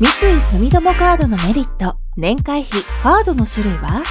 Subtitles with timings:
[0.00, 4.04] 三井住友カードのメリット、年会費、カードの種類は？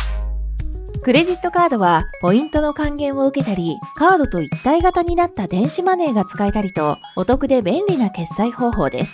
[1.02, 9.13] クレジットカードはポイントの還元を受けたり、カードと一体型になった電子マネーが使えたりと、お得で便利な決済方法です。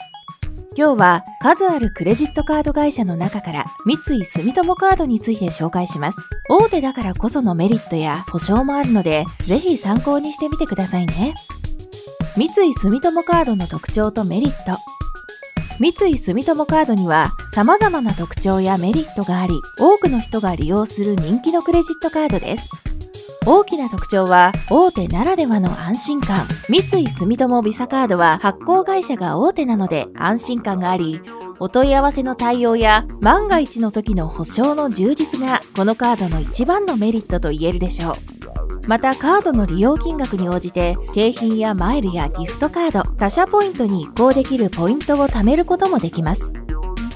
[0.75, 6.17] 今日は数あるクレジットカード会社の中から三井住友カードについて紹介します。
[6.49, 11.35] 大手だからこそのメリットや保証もあるので、ぜひ参考にしてみてくださいね。
[12.35, 14.75] 三井住友カードの特徴とメリット。
[15.79, 22.69] 三井住友カードには様々な特徴やメリットがあり、多くの人が利用する人気のクレジットカードです。
[23.45, 26.47] 大きな特徴は大手ならではの安心感。
[26.69, 31.19] 三井住友ビザカードは発行会社が大手なので安心感があり、
[31.59, 38.32] お問い合わせの対応や万が一の時の保証の充実がこのカードの一番のメリットと言えるでしょう。
[38.87, 46.53] またカードの利用金額に応じて景品やマイルやギフトカード、他社ポイントに移行できるポイントを貯めることもできます。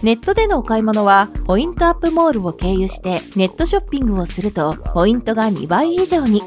[0.04, 6.42] ネットでのお買い物はポイントアップモールを経由してネットショッピングをするとポイントが2倍以上に。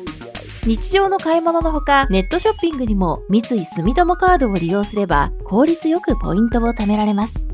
[0.67, 7.48] 日常の買い物のほかネットショッピングにも三井住友カードを利用すれば効率よくポイントを貯められます。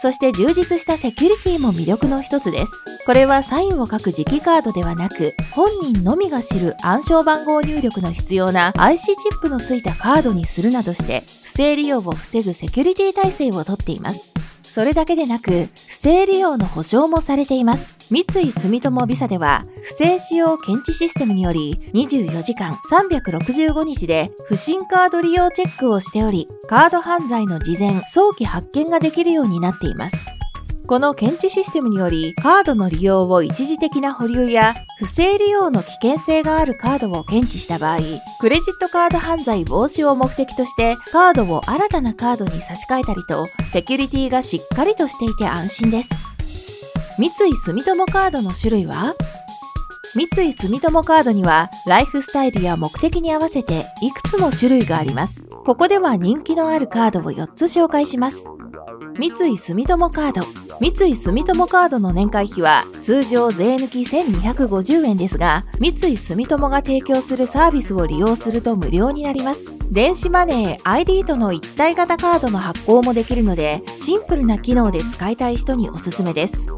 [0.00, 2.95] そして充実したセキュリティも魅力の一つです。
[3.06, 14.32] これはサインを書く磁気カードではなく、本人のみが知る暗証番号入力の必要な IC チップのついたカードにするなどして、不正利用を防ぐセキュリティ体制をとっています。
[14.64, 17.94] それだけでなく、不正利用の保証もされています。
[18.10, 30.16] 三井住友ビザでは、不正使用検知システムにより、24時間365日で不審カード利用チェックをしており、カード犯罪の事前、早期発見ができるようになっています。
[30.86, 37.98] この検知システムにより、カードの利用を一時的な保留や、不正利用の危険性があるカードを検知した場合、
[38.38, 46.08] クレジットカード犯罪防止を目的として、カードを新たなカードに差し替えたりと、セキュリティがしっかりとしていて安心です。
[47.18, 47.30] 三井
[47.64, 49.16] 住友カードの種類は？
[50.14, 55.48] 三井住友カードには、ライフスタイルや目的に合わせていくつも種類があります。
[55.64, 58.44] ここでは人気のあるカードを4つ紹介します。
[59.18, 60.42] 三井住友カード
[60.78, 69.60] 三井住友カードの年会費は通常税抜き1250円ですが、三井住友が提供するサービスを利用すると無料になります。
[69.90, 76.68] 電子マネー、ID との一体型カードの発行もできるので、シンプルな機能で使いたい人におすすめです。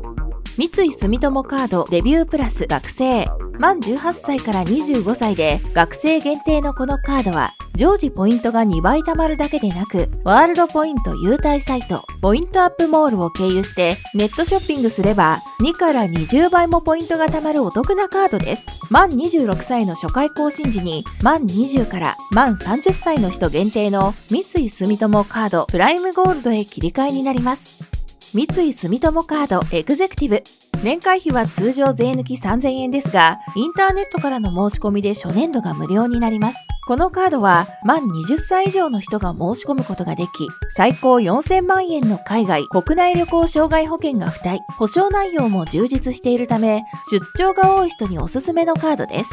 [0.58, 3.26] 三井住友カードデビュープラス学生。
[3.60, 18.66] 満18歳から25歳で学生限定のこのカードは常時ポイントが2倍貯まるだけでなくワールドポイント優待サイトポイントアップモールを経由してネットショッピングすれば2から20倍もポイントが貯まるお得なカードです。
[18.90, 27.87] 満26歳の初回更新時に満20から満30歳の人限定の三井住友カードプライムゴールドへ切り替えになります。
[28.34, 30.42] 三井住友カードエグゼクティブ。
[30.84, 36.58] 年会費は通常税抜き3000円ですが、インターネットからの申し込みで初年度が無料になります。
[36.86, 40.30] このカードは満20歳以上の人が申し込むことができ、
[40.76, 49.30] 最高4000万円の海外、国内旅行障害保険が付帯、保証内容も充実しているため、出張が多い人におすすめのカードです。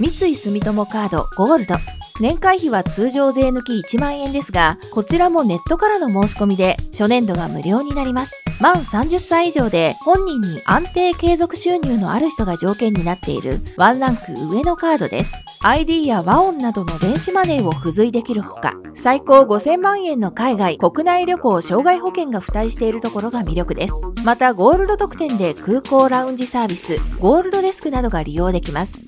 [0.00, 1.74] 三井住友カードゴールド。
[2.20, 8.32] 年会費は通常税抜き1万円ですが、こちらもネットからの申し込みで初年度が無料になります。
[8.62, 15.34] 満30歳以上で本人に安定継続収入のある人が条件になっているワンランク上のカードです。
[15.62, 23.94] ID や和音などの電子マネーを付随できるほか、最高5000万円の海外、国内旅行障害保険が付帯しているところが魅力です。
[24.24, 29.04] また、ゴールド特典で空港ラウンジサービス、ゴールドデスクなどが利用できます。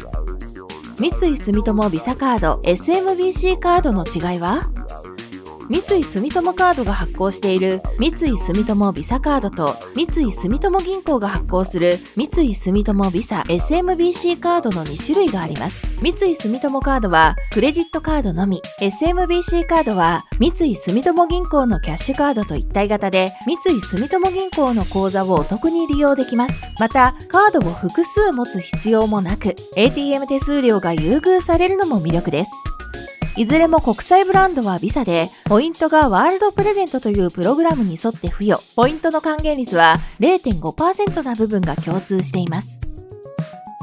[0.98, 4.71] 三井住友 visa カード SMBC カードの違いは？
[5.68, 15.86] 三井住友カードが発行している三井住友ビザカードと三井住友銀行が発行する三井住友ビザ SMBC カードの2種類があります。
[16.02, 26.54] 三井住友カードはクレジットカードのみ、SMBC カードは三井住友銀行のキャッシュカードと一体型で三井住友銀行の口座をお得に利用できます。
[26.80, 32.50] また、カードを複数持つ必要もなく、ATM 手数料が優遇されるのも魅力です。
[33.34, 38.62] いずれも国際ブランドはビザで、ポイントがワールドプレゼントというプログラムに沿って付与。
[38.76, 42.91] ポイントの還元率は0.5%な部分が共通しています。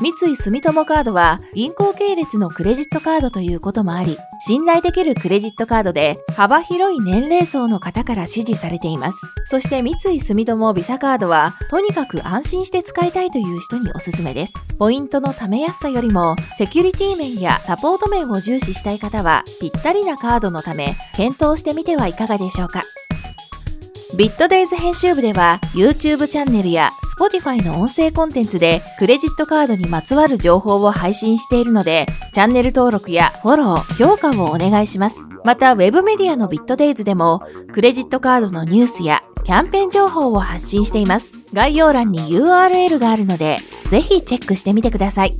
[0.01, 9.17] 三井住友カードは銀行系列のクレジットカードということもあり、信頼できるクレジットカードで幅広い年齢層の方から支持されています。
[9.43, 14.53] そして三井住友ビザカードは、とにかく安心して使いたいという人におすすめです。
[14.77, 22.83] ポイントの貯めやすさよりも、セキュリティ面やサポート面を重視したい方は、ぴったりなカードのため、検討してみてはいかがでしょうか？
[24.17, 35.17] ビットデイズ編集部では YouTube チャンネルや Spotify の音声コンテンツでクレジットカードにまつわる情報を配信しているので、チャンネル登録やフォロー、評価をお願いします。
[35.43, 41.37] また、ウェブメディアのビットデイズでも、クレジットカードのニュースやキャンペーン情報を発信しています。
[41.53, 43.57] 概要欄に URL があるので、
[43.89, 45.37] ぜひチェックしてみてください。